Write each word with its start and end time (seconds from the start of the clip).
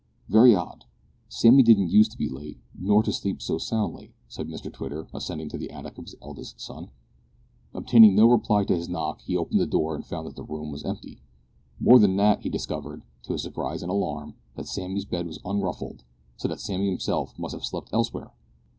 "Very 0.29 0.55
odd; 0.55 0.85
Sammy 1.29 1.61
didn't 1.61 1.91
use 1.91 2.07
to 2.09 2.17
be 2.17 2.27
late, 2.27 2.59
nor 2.75 3.03
to 3.03 3.13
sleep 3.13 3.39
so 3.39 3.59
soundly," 3.59 4.15
said 4.27 4.47
Mr 4.47 4.73
Twitter, 4.73 5.07
ascending 5.13 5.49
to 5.49 5.59
the 5.59 5.69
attic 5.69 5.99
of 5.99 6.05
his 6.05 6.15
eldest 6.23 6.59
son. 6.59 6.89
Obtaining 7.75 8.15
no 8.15 8.25
reply 8.27 8.63
to 8.63 8.75
his 8.75 8.89
knock, 8.89 9.21
he 9.21 9.37
opened 9.37 9.59
the 9.59 9.67
door 9.67 9.95
and 9.95 10.03
found 10.03 10.25
that 10.25 10.35
the 10.35 10.43
room 10.43 10.71
was 10.71 10.83
empty. 10.83 11.21
More 11.79 11.99
than 11.99 12.15
that, 12.15 12.41
he 12.41 12.49
discovered, 12.49 13.03
to 13.25 13.33
his 13.33 13.43
surprise 13.43 13.83
and 13.83 13.91
alarm, 13.91 14.33
that 14.55 14.65
Sammy's 14.67 15.05
bed 15.05 15.27
was 15.27 15.37
unruffled, 15.45 16.03
so 16.35 16.47
that 16.47 16.61
Sammy 16.61 16.89
himself 16.89 17.37
must 17.37 17.53
have 17.53 17.63
slept 17.63 17.89
elsewhere! 17.93 18.31